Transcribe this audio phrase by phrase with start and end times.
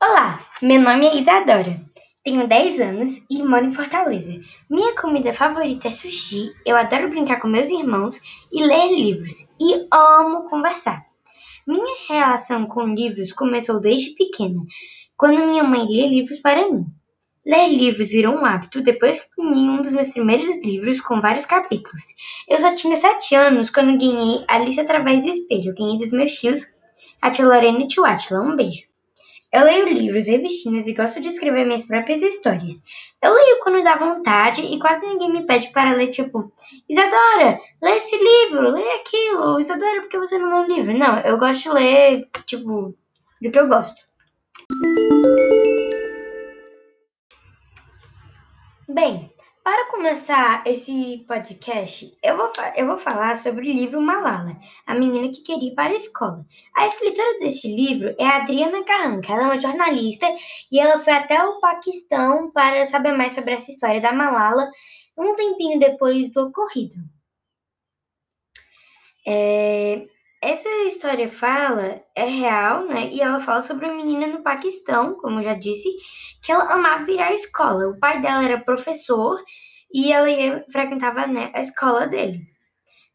[0.00, 1.80] Olá, meu nome é Isadora.
[2.22, 4.40] Tenho 10 anos e moro em Fortaleza.
[4.70, 6.52] Minha comida favorita é sushi.
[6.64, 8.20] Eu adoro brincar com meus irmãos
[8.52, 9.34] e ler livros.
[9.60, 11.04] E amo conversar.
[11.66, 14.62] Minha relação com livros começou desde pequena,
[15.16, 16.86] quando minha mãe lia livros para mim.
[17.44, 21.46] Ler livros virou um hábito depois que ganhei um dos meus primeiros livros com vários
[21.46, 22.02] capítulos.
[22.48, 25.74] Eu só tinha 7 anos quando ganhei Alice através do espelho.
[25.74, 26.62] Ganhei dos meus tios,
[27.30, 28.04] tia Lorena e tio.
[28.32, 28.92] Um beijo.
[29.52, 32.82] Eu leio livros, revistinhas e gosto de escrever minhas próprias histórias.
[33.22, 36.50] Eu leio quando dá vontade e quase ninguém me pede para ler, tipo,
[36.88, 39.60] Isadora, lê esse livro, lê aquilo.
[39.60, 40.96] Isadora, por que você não lê o livro?
[40.96, 42.96] Não, eu gosto de ler, tipo,
[43.42, 44.02] do que eu gosto.
[48.88, 49.31] Bem,
[49.64, 55.32] para começar esse podcast, eu vou, eu vou falar sobre o livro Malala, a menina
[55.32, 56.44] que queria ir para a escola.
[56.76, 60.26] A escritora deste livro é Adriana Carranca, ela é uma jornalista
[60.70, 64.68] e ela foi até o Paquistão para saber mais sobre essa história da Malala
[65.16, 66.96] um tempinho depois do ocorrido.
[69.26, 70.06] É,
[70.42, 73.08] essa história fala, é real, né?
[73.12, 75.88] E ela fala sobre uma menina no Paquistão, como eu já disse,
[76.42, 77.88] que ela amava ir à escola.
[77.88, 79.40] O pai dela era professor
[79.94, 82.40] e ela ia, frequentava né, a escola dele.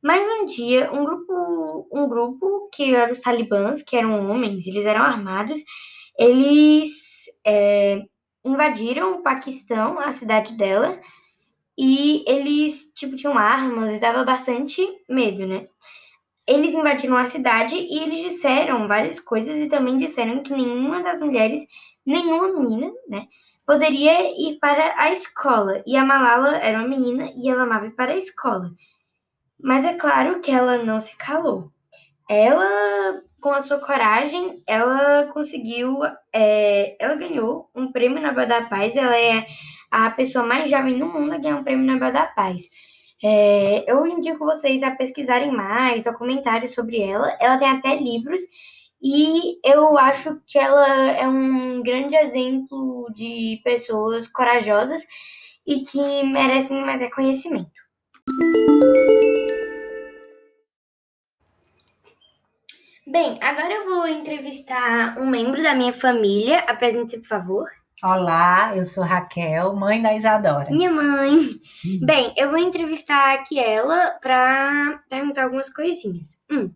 [0.00, 4.84] Mas um dia, um grupo, um grupo que eram os talibãs, que eram homens, eles
[4.84, 5.60] eram armados,
[6.16, 8.02] eles é,
[8.44, 11.00] invadiram o Paquistão, a cidade dela,
[11.76, 15.64] e eles, tipo, tinham armas e dava bastante medo, né?
[16.46, 21.20] Eles invadiram a cidade e eles disseram várias coisas e também disseram que nenhuma das
[21.20, 21.60] mulheres,
[22.04, 23.26] nenhuma menina, né,
[23.66, 25.82] poderia ir para a escola.
[25.84, 28.70] E a Malala era uma menina e ela amava ir para a escola.
[29.60, 31.70] Mas é claro que ela não se calou.
[32.28, 35.98] Ela, com a sua coragem, ela conseguiu,
[36.32, 38.94] é, ela ganhou um prêmio Nobel da Paz.
[38.94, 39.46] Ela é
[39.90, 42.68] a pessoa mais jovem do mundo a ganhar um prêmio Nobel da Paz.
[43.22, 47.36] É, eu indico vocês a pesquisarem mais, a comentários sobre ela.
[47.40, 48.42] Ela tem até livros
[49.02, 55.02] e eu acho que ela é um grande exemplo de pessoas corajosas
[55.66, 57.70] e que merecem mais reconhecimento.
[63.06, 66.58] Bem, agora eu vou entrevistar um membro da minha família.
[66.60, 67.66] Apresente-se, por favor.
[68.02, 70.70] Olá, eu sou Raquel, mãe da Isadora.
[70.70, 71.38] Minha mãe.
[71.84, 72.00] Hum.
[72.04, 76.38] Bem, eu vou entrevistar aqui ela para perguntar algumas coisinhas.
[76.52, 76.70] Hum.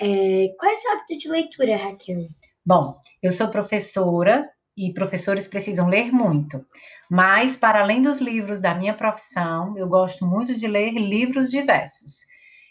[0.00, 2.28] É, qual é o seu hábito de leitura, Raquel?
[2.64, 6.64] Bom, eu sou professora e professores precisam ler muito.
[7.10, 12.20] Mas, para além dos livros da minha profissão, eu gosto muito de ler livros diversos.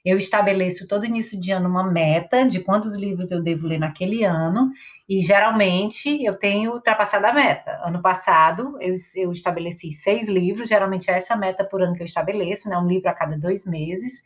[0.03, 4.23] Eu estabeleço todo início de ano uma meta de quantos livros eu devo ler naquele
[4.23, 4.71] ano
[5.07, 7.79] e geralmente eu tenho ultrapassado a meta.
[7.83, 12.05] Ano passado eu, eu estabeleci seis livros, geralmente é essa meta por ano que eu
[12.05, 12.77] estabeleço, né?
[12.77, 14.23] Um livro a cada dois meses.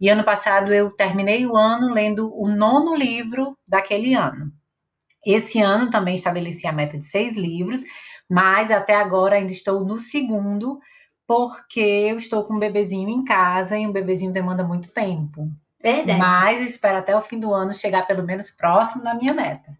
[0.00, 4.52] E ano passado eu terminei o ano lendo o nono livro daquele ano.
[5.26, 7.82] Esse ano também estabeleci a meta de seis livros,
[8.30, 10.78] mas até agora ainda estou no segundo,
[11.26, 15.50] porque eu estou com um bebezinho em casa e um bebezinho demanda muito tempo.
[15.82, 16.18] Verdade.
[16.18, 19.76] Mas eu espero até o fim do ano chegar pelo menos próximo da minha meta.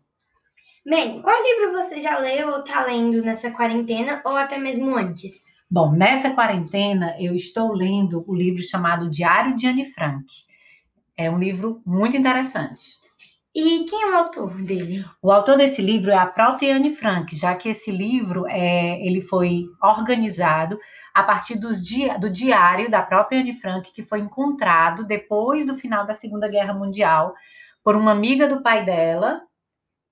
[0.85, 5.57] Bem, qual livro você já leu ou está lendo nessa quarentena ou até mesmo antes?
[5.69, 10.25] Bom, nessa quarentena eu estou lendo o livro chamado Diário de Anne Frank.
[11.17, 12.83] É um livro muito interessante.
[13.53, 15.05] E quem é o autor dele?
[15.21, 19.23] O autor desse livro é a própria Anne Frank, já que esse livro é, ele
[19.23, 20.79] foi organizado
[21.17, 26.07] a partir di do diário da própria Anne Frank, que foi encontrado depois do final
[26.07, 27.35] da Segunda Guerra Mundial
[27.83, 29.41] por uma amiga do pai dela,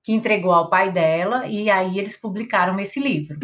[0.03, 3.39] que entregou ao pai dela, e aí eles publicaram esse livro.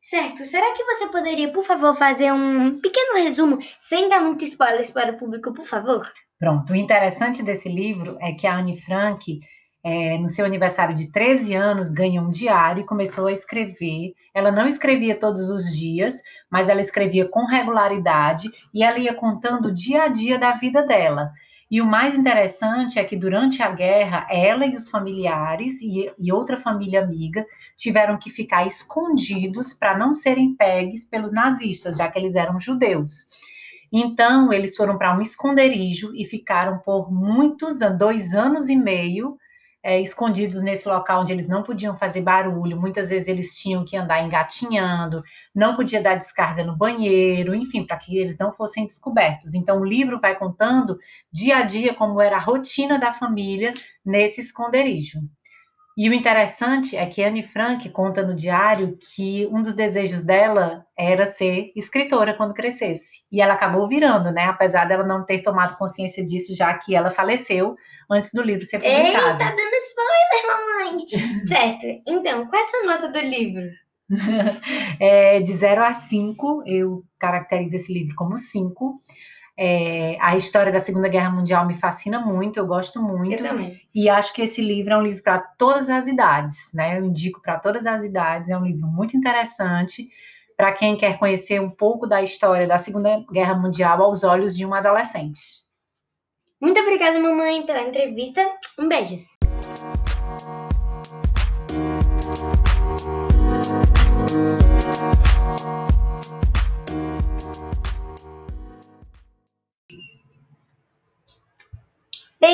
[0.00, 0.44] Certo.
[0.44, 5.10] Será que você poderia, por favor, fazer um pequeno resumo, sem dar muitos spoilers para
[5.10, 6.08] o público, por favor?
[6.38, 6.72] Pronto.
[6.72, 9.40] O interessante desse livro é que a Anne Frank,
[9.84, 14.14] é, no seu aniversário de 13 anos, ganhou um diário e começou a escrever.
[14.32, 19.68] Ela não escrevia todos os dias, mas ela escrevia com regularidade e ela ia contando
[19.68, 21.30] o dia a dia da vida dela.
[21.70, 26.32] E o mais interessante é que durante a guerra, ela e os familiares e, e
[26.32, 27.44] outra família amiga
[27.76, 33.28] tiveram que ficar escondidos para não serem pegues pelos nazistas, já que eles eram judeus.
[33.92, 39.36] Então, eles foram para um esconderijo e ficaram por muitos anos, dois anos e meio,
[39.84, 43.98] é, escondidos nesse local onde eles não podiam fazer barulho, muitas vezes eles tinham que
[43.98, 45.22] andar engatinhando,
[45.54, 49.52] não podia dar descarga no banheiro, enfim, para que eles não fossem descobertos.
[49.52, 50.98] Então, o livro vai contando
[51.30, 55.20] dia a dia como era a rotina da família nesse esconderijo.
[55.96, 60.84] E o interessante é que Anne Frank conta no diário que um dos desejos dela
[60.98, 63.24] era ser escritora quando crescesse.
[63.30, 64.46] E ela acabou virando, né?
[64.46, 67.76] Apesar dela não ter tomado consciência disso, já que ela faleceu
[68.10, 69.06] antes do livro ser publicado.
[69.06, 71.46] Eita, dando spoiler, mamãe!
[71.46, 72.02] certo.
[72.08, 73.62] Então, qual é a sua nota do livro?
[75.00, 79.00] é, de 0 a 5, eu caracterizo esse livro como 5.
[79.56, 83.32] É, a história da Segunda Guerra Mundial me fascina muito, eu gosto muito.
[83.32, 83.80] Eu também.
[83.94, 86.98] E acho que esse livro é um livro para todas as idades, né?
[86.98, 90.08] Eu indico para todas as idades, é um livro muito interessante
[90.56, 94.64] para quem quer conhecer um pouco da história da Segunda Guerra Mundial aos olhos de
[94.64, 95.64] um adolescente.
[96.60, 98.40] Muito obrigada, mamãe, pela entrevista.
[98.78, 99.16] Um beijo.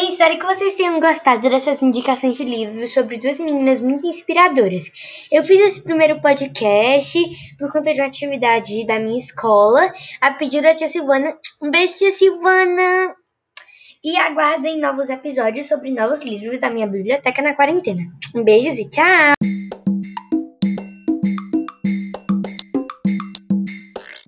[0.01, 4.85] Bem, espero que vocês tenham gostado dessas indicações de livros sobre duas meninas muito inspiradoras.
[5.31, 7.19] Eu fiz esse primeiro podcast
[7.59, 11.37] por conta de uma atividade da minha escola, a pedido da tia Silvana.
[11.63, 13.15] Um beijo, tia Silvana!
[14.03, 18.05] E aguardem novos episódios sobre novos livros da minha biblioteca na quarentena.
[18.35, 19.35] Um beijo e tchau!